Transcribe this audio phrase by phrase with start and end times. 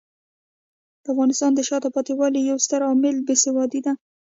[1.03, 3.93] د افغانستان د شاته پاتې والي یو ستر عامل بې سوادي دی.